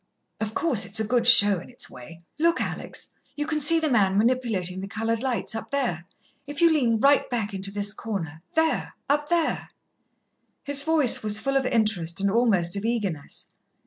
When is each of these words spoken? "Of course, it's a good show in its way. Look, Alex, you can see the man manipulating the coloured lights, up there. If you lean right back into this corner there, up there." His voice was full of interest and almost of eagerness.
"Of 0.39 0.55
course, 0.55 0.83
it's 0.83 0.99
a 0.99 1.03
good 1.05 1.27
show 1.27 1.59
in 1.59 1.69
its 1.69 1.87
way. 1.87 2.23
Look, 2.39 2.59
Alex, 2.59 3.09
you 3.35 3.45
can 3.45 3.61
see 3.61 3.79
the 3.79 3.87
man 3.87 4.17
manipulating 4.17 4.81
the 4.81 4.87
coloured 4.87 5.21
lights, 5.21 5.53
up 5.53 5.69
there. 5.69 6.07
If 6.47 6.59
you 6.59 6.71
lean 6.71 6.99
right 6.99 7.29
back 7.29 7.53
into 7.53 7.69
this 7.69 7.93
corner 7.93 8.41
there, 8.55 8.95
up 9.07 9.29
there." 9.29 9.69
His 10.63 10.81
voice 10.83 11.21
was 11.21 11.39
full 11.39 11.55
of 11.55 11.67
interest 11.67 12.19
and 12.19 12.31
almost 12.31 12.75
of 12.75 12.83
eagerness. 12.83 13.51